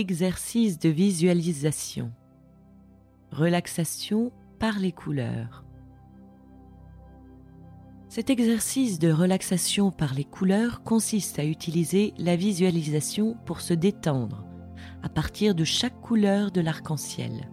exercice 0.00 0.78
de 0.78 0.88
visualisation. 0.88 2.10
Relaxation 3.32 4.32
par 4.58 4.78
les 4.78 4.92
couleurs. 4.92 5.62
Cet 8.08 8.30
exercice 8.30 8.98
de 8.98 9.12
relaxation 9.12 9.90
par 9.90 10.14
les 10.14 10.24
couleurs 10.24 10.82
consiste 10.82 11.38
à 11.38 11.44
utiliser 11.44 12.14
la 12.16 12.34
visualisation 12.34 13.36
pour 13.44 13.60
se 13.60 13.74
détendre 13.74 14.46
à 15.02 15.10
partir 15.10 15.54
de 15.54 15.64
chaque 15.64 16.00
couleur 16.00 16.50
de 16.50 16.62
l'arc-en-ciel. 16.62 17.50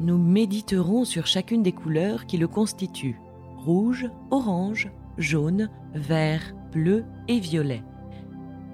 Nous 0.00 0.18
méditerons 0.18 1.04
sur 1.04 1.26
chacune 1.26 1.62
des 1.62 1.72
couleurs 1.72 2.26
qui 2.26 2.36
le 2.36 2.48
constituent 2.48 3.20
rouge, 3.56 4.10
orange, 4.32 4.90
jaune, 5.18 5.70
vert, 5.94 6.52
bleu 6.72 7.04
et 7.28 7.38
violet. 7.38 7.82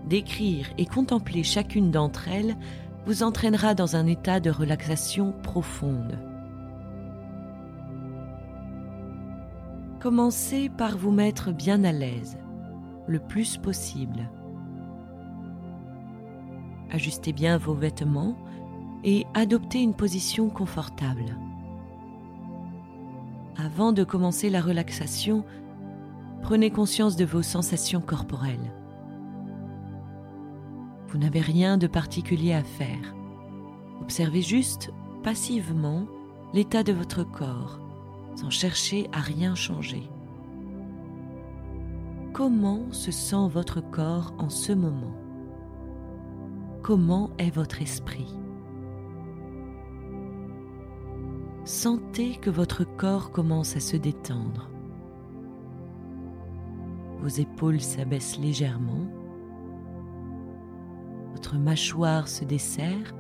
Décrire 0.07 0.67
et 0.77 0.87
contempler 0.87 1.43
chacune 1.43 1.91
d'entre 1.91 2.29
elles 2.29 2.57
vous 3.07 3.23
entraînera 3.23 3.75
dans 3.75 3.97
un 3.97 4.07
état 4.07 4.41
de 4.41 4.51
relaxation 4.51 5.33
profonde. 5.43 6.19
Commencez 10.01 10.69
par 10.69 10.99
vous 10.99 11.11
mettre 11.11 11.53
bien 11.53 11.83
à 11.85 11.93
l'aise, 11.93 12.37
le 13.07 13.19
plus 13.19 13.57
possible. 13.57 14.29
Ajustez 16.91 17.33
bien 17.33 17.57
vos 17.57 17.75
vêtements 17.75 18.37
et 19.03 19.27
adoptez 19.35 19.81
une 19.81 19.95
position 19.95 20.51
confortable. 20.51 21.37
Avant 23.57 23.93
de 23.93 24.05
commencer 24.05 24.51
la 24.51 24.61
relaxation, 24.61 25.45
prenez 26.43 26.71
conscience 26.71 27.17
de 27.17 27.25
vos 27.25 27.43
sensations 27.43 28.01
corporelles. 28.01 28.73
Vous 31.15 31.21
n'avez 31.21 31.41
rien 31.41 31.79
de 31.79 31.87
particulier 31.87 32.55
à 32.55 32.65
faire. 32.65 33.15
Observez 34.01 34.43
juste 34.43 34.93
passivement 35.23 36.07
l'état 36.53 36.83
de 36.83 36.93
votre 36.93 37.23
corps 37.23 37.79
sans 38.35 38.51
chercher 38.51 39.09
à 39.13 39.21
rien 39.21 39.55
changer. 39.55 40.11
Comment 42.33 42.91
se 42.91 43.13
sent 43.13 43.49
votre 43.49 43.81
corps 43.81 44.35
en 44.39 44.49
ce 44.49 44.73
moment? 44.73 45.15
Comment 46.83 47.31
est 47.39 47.55
votre 47.55 47.81
esprit? 47.81 48.37
Sentez 51.65 52.35
que 52.39 52.51
votre 52.51 52.83
corps 52.83 53.31
commence 53.31 53.77
à 53.77 53.81
se 53.81 53.97
détendre. 53.97 54.69
Vos 57.21 57.29
épaules 57.29 57.81
s'abaissent 57.81 58.37
légèrement. 58.37 59.07
Votre 61.35 61.57
mâchoire 61.57 62.29
se 62.29 62.45
desserre. 62.45 63.15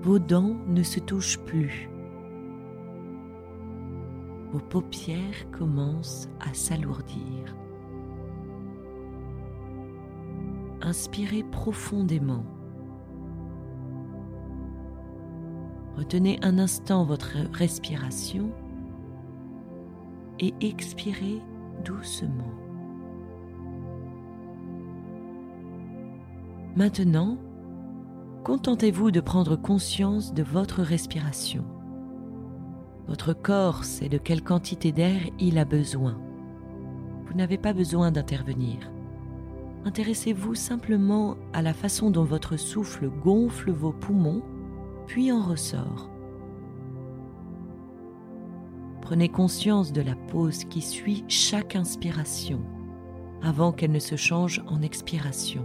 Vos 0.00 0.18
dents 0.18 0.56
ne 0.66 0.82
se 0.82 0.98
touchent 0.98 1.38
plus 1.40 1.90
vos 4.52 4.58
paupières 4.58 5.50
commencent 5.52 6.28
à 6.40 6.52
s'alourdir. 6.54 7.56
Inspirez 10.82 11.44
profondément. 11.44 12.44
Retenez 15.96 16.38
un 16.42 16.58
instant 16.58 17.04
votre 17.04 17.36
respiration 17.52 18.50
et 20.38 20.54
expirez 20.60 21.40
doucement. 21.84 22.54
Maintenant, 26.76 27.36
contentez-vous 28.44 29.10
de 29.10 29.20
prendre 29.20 29.56
conscience 29.56 30.32
de 30.32 30.44
votre 30.44 30.82
respiration. 30.82 31.64
Votre 33.08 33.32
corps 33.32 33.82
sait 33.82 34.08
de 34.08 34.18
quelle 34.18 34.44
quantité 34.44 34.92
d'air 34.92 35.20
il 35.40 35.58
a 35.58 35.64
besoin. 35.64 36.16
Vous 37.26 37.34
n'avez 37.34 37.58
pas 37.58 37.72
besoin 37.72 38.12
d'intervenir. 38.12 38.88
Intéressez-vous 39.84 40.54
simplement 40.54 41.36
à 41.52 41.60
la 41.60 41.74
façon 41.74 42.10
dont 42.10 42.22
votre 42.22 42.56
souffle 42.56 43.08
gonfle 43.08 43.72
vos 43.72 43.92
poumons, 43.92 44.42
puis 45.08 45.32
en 45.32 45.42
ressort. 45.42 46.08
Prenez 49.02 49.28
conscience 49.28 49.92
de 49.92 50.02
la 50.02 50.14
pause 50.14 50.62
qui 50.64 50.82
suit 50.82 51.24
chaque 51.26 51.74
inspiration 51.74 52.60
avant 53.42 53.72
qu'elle 53.72 53.90
ne 53.90 53.98
se 53.98 54.14
change 54.14 54.62
en 54.68 54.82
expiration 54.82 55.64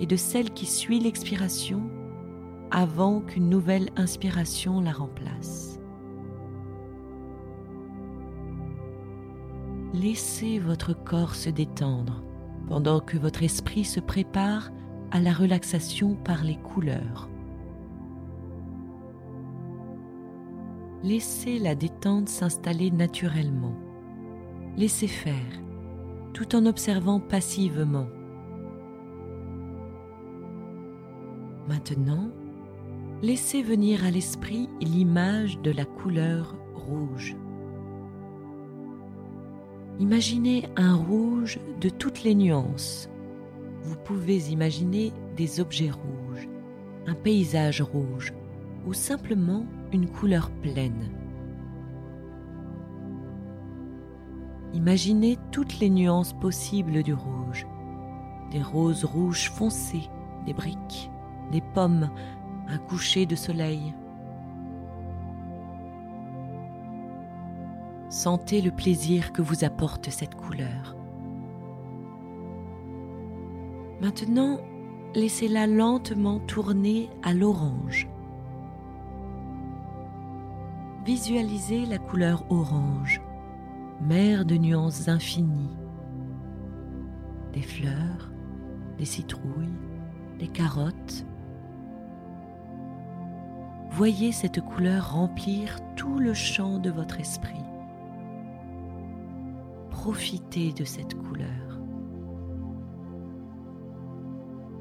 et 0.00 0.06
de 0.06 0.16
celle 0.16 0.50
qui 0.50 0.66
suit 0.66 1.00
l'expiration 1.00 1.82
avant 2.70 3.20
qu'une 3.20 3.48
nouvelle 3.48 3.90
inspiration 3.96 4.80
la 4.80 4.92
remplace. 4.92 5.72
laissez 9.92 10.58
votre 10.58 10.94
corps 10.94 11.34
se 11.34 11.50
détendre 11.50 12.22
pendant 12.68 13.00
que 13.00 13.18
votre 13.18 13.42
esprit 13.42 13.84
se 13.84 14.00
prépare 14.00 14.70
à 15.10 15.20
la 15.20 15.32
relaxation 15.32 16.14
par 16.14 16.42
les 16.44 16.56
couleurs. 16.56 17.28
Laissez 21.02 21.58
la 21.58 21.74
détente 21.74 22.28
s'installer 22.28 22.90
naturellement. 22.90 23.74
Laissez 24.76 25.08
faire, 25.08 25.60
tout 26.32 26.54
en 26.56 26.64
observant 26.64 27.20
passivement. 27.20 28.06
Maintenant, 31.72 32.28
laissez 33.22 33.62
venir 33.62 34.04
à 34.04 34.10
l'esprit 34.10 34.68
l'image 34.82 35.58
de 35.62 35.70
la 35.70 35.86
couleur 35.86 36.54
rouge. 36.74 37.34
Imaginez 39.98 40.68
un 40.76 40.94
rouge 40.94 41.58
de 41.80 41.88
toutes 41.88 42.24
les 42.24 42.34
nuances. 42.34 43.08
Vous 43.84 43.96
pouvez 44.04 44.50
imaginer 44.50 45.14
des 45.34 45.60
objets 45.60 45.90
rouges, 45.90 46.46
un 47.06 47.14
paysage 47.14 47.80
rouge 47.80 48.34
ou 48.86 48.92
simplement 48.92 49.64
une 49.94 50.10
couleur 50.10 50.50
pleine. 50.60 51.08
Imaginez 54.74 55.38
toutes 55.52 55.80
les 55.80 55.88
nuances 55.88 56.34
possibles 56.34 57.02
du 57.02 57.14
rouge. 57.14 57.66
Des 58.50 58.62
roses 58.62 59.06
rouges 59.06 59.48
foncées, 59.48 60.10
des 60.44 60.52
briques, 60.52 61.08
des 61.50 61.60
pommes, 61.60 62.10
un 62.68 62.78
coucher 62.78 63.26
de 63.26 63.34
soleil, 63.34 63.94
Sentez 68.12 68.60
le 68.60 68.70
plaisir 68.70 69.32
que 69.32 69.40
vous 69.40 69.64
apporte 69.64 70.10
cette 70.10 70.34
couleur. 70.34 70.94
Maintenant, 74.02 74.60
laissez-la 75.14 75.66
lentement 75.66 76.38
tourner 76.40 77.08
à 77.22 77.32
l'orange. 77.32 78.06
Visualisez 81.06 81.86
la 81.86 81.96
couleur 81.96 82.44
orange, 82.50 83.22
mer 84.02 84.44
de 84.44 84.56
nuances 84.56 85.08
infinies. 85.08 85.74
Des 87.54 87.62
fleurs, 87.62 88.30
des 88.98 89.06
citrouilles, 89.06 89.78
des 90.38 90.48
carottes. 90.48 91.24
Voyez 93.92 94.32
cette 94.32 94.60
couleur 94.60 95.12
remplir 95.14 95.78
tout 95.96 96.18
le 96.18 96.34
champ 96.34 96.78
de 96.78 96.90
votre 96.90 97.20
esprit 97.20 97.62
profitez 100.02 100.72
de 100.72 100.82
cette 100.82 101.14
couleur. 101.14 101.78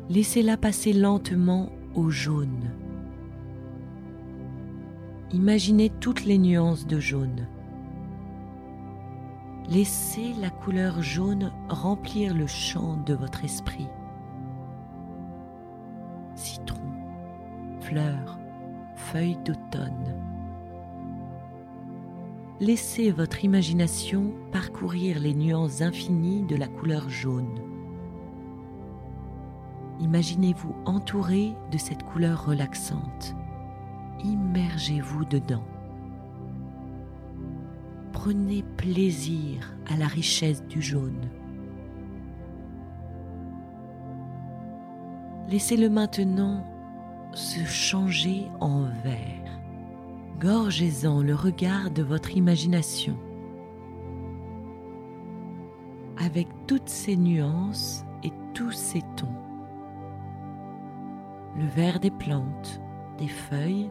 Laissez-la 0.09 0.57
passer 0.57 0.93
lentement 0.93 1.69
au 1.93 2.09
jaune. 2.09 2.71
Imaginez 5.31 5.91
toutes 5.99 6.25
les 6.25 6.39
nuances 6.39 6.87
de 6.87 6.99
jaune. 6.99 7.47
Laissez 9.69 10.33
la 10.41 10.49
couleur 10.49 11.03
jaune 11.03 11.51
remplir 11.69 12.33
le 12.33 12.47
champ 12.47 12.97
de 13.05 13.13
votre 13.13 13.45
esprit. 13.45 13.87
Citron, 16.33 16.81
fleurs, 17.81 18.39
d'automne 19.45 20.21
laissez 22.61 23.09
votre 23.09 23.43
imagination 23.43 24.31
parcourir 24.51 25.19
les 25.19 25.33
nuances 25.33 25.81
infinies 25.81 26.43
de 26.43 26.55
la 26.55 26.67
couleur 26.67 27.09
jaune. 27.09 27.59
Imaginez-vous 29.99 30.75
entouré 30.85 31.53
de 31.71 31.77
cette 31.79 32.03
couleur 32.03 32.45
relaxante. 32.45 33.35
Immergez-vous 34.23 35.25
dedans. 35.25 35.65
Prenez 38.11 38.63
plaisir 38.77 39.73
à 39.91 39.97
la 39.97 40.05
richesse 40.05 40.63
du 40.67 40.83
jaune. 40.83 41.29
Laissez-le 45.49 45.89
maintenant 45.89 46.63
se 47.33 47.63
changer 47.63 48.47
en 48.59 48.83
vert. 49.03 49.59
Gorgez-en 50.39 51.21
le 51.21 51.35
regard 51.35 51.91
de 51.91 52.03
votre 52.03 52.35
imagination. 52.35 53.15
Avec 56.17 56.47
toutes 56.67 56.89
ses 56.89 57.15
nuances 57.15 58.05
et 58.23 58.31
tous 58.53 58.71
ses 58.71 59.01
tons. 59.15 59.35
Le 61.57 61.65
vert 61.67 61.99
des 61.99 62.11
plantes, 62.11 62.81
des 63.17 63.27
feuilles, 63.27 63.89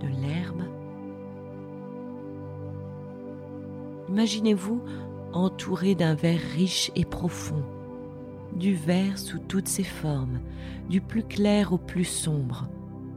de 0.00 0.06
l'herbe. 0.06 0.62
Imaginez-vous 4.08 4.82
entouré 5.32 5.94
d'un 5.94 6.14
vert 6.14 6.40
riche 6.54 6.90
et 6.96 7.04
profond, 7.04 7.62
du 8.60 8.74
vert 8.74 9.18
sous 9.18 9.38
toutes 9.38 9.68
ses 9.68 9.82
formes, 9.82 10.38
du 10.88 11.00
plus 11.00 11.24
clair 11.24 11.72
au 11.72 11.78
plus 11.78 12.04
sombre, 12.04 12.68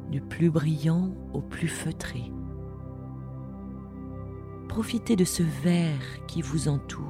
du 0.10 0.22
plus 0.22 0.50
brillant 0.50 1.13
au 1.34 1.42
plus 1.42 1.68
feutré. 1.68 2.31
Profitez 4.69 5.18
de 5.18 5.25
ce 5.25 5.44
vert 5.44 6.25
qui 6.28 6.42
vous 6.42 6.69
entoure. 6.69 7.04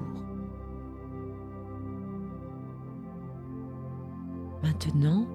Maintenant, 4.63 5.27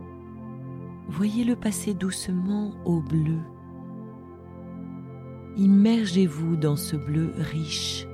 voyez-le 1.09 1.55
passer 1.55 1.95
doucement 1.95 2.73
au 2.85 3.01
bleu. 3.01 3.39
Immergez-vous 5.57 6.57
dans 6.57 6.77
ce 6.77 6.97
bleu 6.97 7.33
riche, 7.37 8.09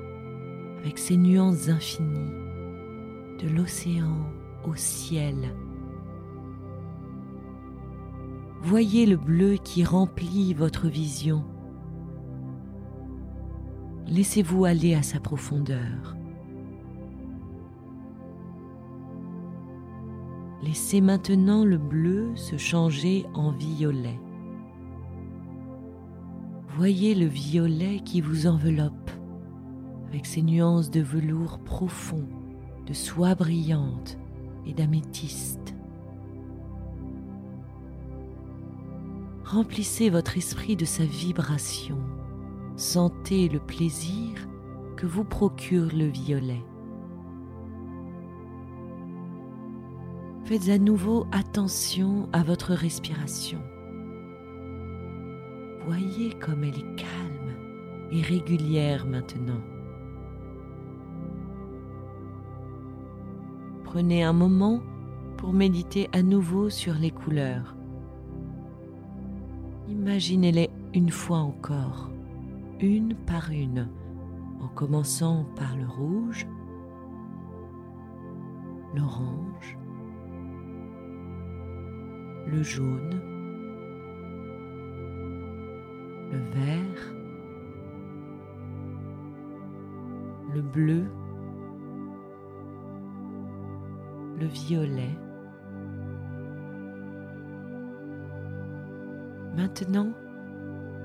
avec 0.79 0.99
ses 0.99 1.17
nuances 1.17 1.69
infinies, 1.71 2.33
de 3.41 3.49
l'océan 3.49 4.27
au 4.69 4.75
ciel. 4.75 5.55
Voyez 8.63 9.05
le 9.05 9.17
bleu 9.17 9.57
qui 9.63 9.85
remplit 9.85 10.55
votre 10.55 10.89
vision. 10.89 11.45
Laissez-vous 14.07 14.65
aller 14.65 14.95
à 14.95 15.03
sa 15.03 15.21
profondeur. 15.21 16.17
Laissez 20.63 21.03
maintenant 21.03 21.65
le 21.65 21.77
bleu 21.77 22.35
se 22.37 22.57
changer 22.57 23.27
en 23.35 23.51
violet. 23.51 24.19
Voyez 26.77 27.15
le 27.15 27.27
violet 27.27 28.01
qui 28.05 28.21
vous 28.21 28.47
enveloppe 28.47 29.11
avec 30.09 30.27
ses 30.27 30.43
nuances 30.43 30.91
de 30.91 31.01
velours 31.01 31.59
profond, 31.59 32.27
de 32.87 32.95
soie 32.95 33.35
brillante 33.35 34.19
et 34.67 34.73
d'améthyste. 34.73 35.75
Remplissez 39.45 40.11
votre 40.11 40.37
esprit 40.37 40.75
de 40.75 40.85
sa 40.85 41.05
vibration. 41.05 41.99
Sentez 42.77 43.49
le 43.49 43.61
plaisir 43.61 44.49
que 44.97 45.07
vous 45.07 45.25
procure 45.25 45.89
le 45.95 46.07
violet. 46.07 46.63
Faites 50.45 50.69
à 50.69 50.79
nouveau 50.79 51.27
attention 51.33 52.29
à 52.33 52.43
votre 52.43 52.75
respiration. 52.75 53.61
Voyez 55.87 56.33
comme 56.41 56.65
elle 56.65 56.79
est 56.79 56.97
calme 56.97 57.55
et 58.11 58.23
régulière 58.23 59.07
maintenant. 59.07 59.61
Prenez 63.95 64.25
un 64.25 64.33
moment 64.33 64.81
pour 65.37 65.53
méditer 65.53 66.09
à 66.13 66.21
nouveau 66.21 66.69
sur 66.69 66.95
les 66.95 67.13
couleurs. 67.13 67.77
Imaginez-les 69.89 70.69
une 70.95 71.11
fois 71.11 71.39
encore, 71.39 72.11
une 72.81 73.15
par 73.15 73.53
une, 73.53 73.89
en 74.61 74.67
commençant 74.67 75.47
par 75.55 75.77
le 75.77 75.87
rouge, 75.87 76.45
l'orange, 78.97 79.79
le 82.49 82.65
jaune, 82.65 83.21
le 86.33 86.39
vert, 86.39 87.15
le 90.53 90.63
bleu, 90.63 91.05
le 94.39 94.47
violet. 94.47 95.17
Maintenant, 99.57 100.09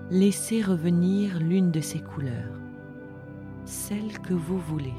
laissez 0.09 0.61
revenir 0.61 1.39
l'une 1.39 1.71
de 1.71 1.81
ces 1.81 1.99
couleurs, 1.99 2.59
celle 3.65 4.19
que 4.19 4.33
vous 4.33 4.57
voulez. 4.57 4.95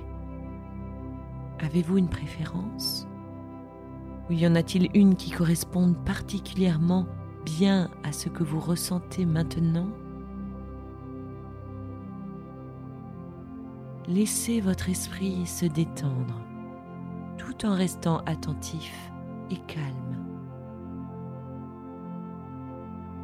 Avez-vous 1.60 1.98
une 1.98 2.08
préférence? 2.08 3.06
Ou 4.28 4.34
y 4.34 4.46
en 4.46 4.54
a-t-il 4.54 4.88
une 4.94 5.16
qui 5.16 5.32
corresponde 5.32 5.96
particulièrement 6.04 7.06
bien 7.44 7.90
à 8.04 8.12
ce 8.12 8.28
que 8.28 8.44
vous 8.44 8.60
ressentez 8.60 9.26
maintenant? 9.26 9.88
Laissez 14.06 14.60
votre 14.60 14.88
esprit 14.88 15.46
se 15.46 15.66
détendre 15.66 16.49
tout 17.50 17.66
en 17.66 17.74
restant 17.74 18.18
attentif 18.26 19.10
et 19.50 19.56
calme. 19.56 20.16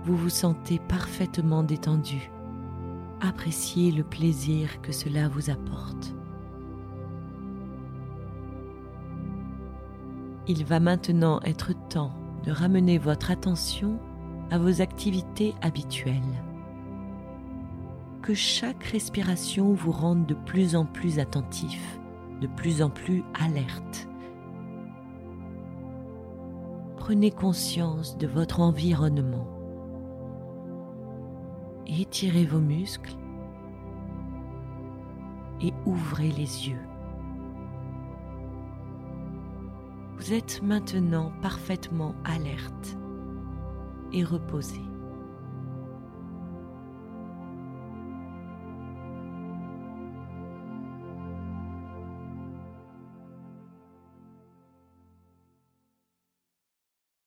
Vous 0.04 0.16
vous 0.16 0.30
sentez 0.30 0.78
parfaitement 0.78 1.62
détendu. 1.62 2.30
Appréciez 3.20 3.92
le 3.92 4.02
plaisir 4.02 4.80
que 4.82 4.92
cela 4.92 5.28
vous 5.28 5.50
apporte. 5.50 6.14
Il 10.48 10.64
va 10.64 10.80
maintenant 10.80 11.40
être 11.42 11.72
temps 11.88 12.14
de 12.44 12.50
ramener 12.50 12.98
votre 12.98 13.30
attention 13.30 13.98
à 14.50 14.58
vos 14.58 14.80
activités 14.80 15.54
habituelles. 15.62 16.44
Que 18.22 18.34
chaque 18.34 18.84
respiration 18.84 19.72
vous 19.72 19.92
rende 19.92 20.26
de 20.26 20.34
plus 20.34 20.74
en 20.74 20.84
plus 20.84 21.18
attentif, 21.18 22.00
de 22.40 22.48
plus 22.48 22.82
en 22.82 22.90
plus 22.90 23.22
alerte 23.40 24.08
prenez 27.06 27.30
conscience 27.30 28.18
de 28.18 28.26
votre 28.26 28.58
environnement. 28.58 29.46
Étirez 31.86 32.44
vos 32.44 32.58
muscles 32.58 33.14
et 35.60 35.72
ouvrez 35.84 36.32
les 36.32 36.68
yeux. 36.68 36.82
Vous 40.16 40.32
êtes 40.32 40.60
maintenant 40.64 41.30
parfaitement 41.42 42.16
alerte 42.24 42.98
et 44.12 44.24
reposé. 44.24 44.80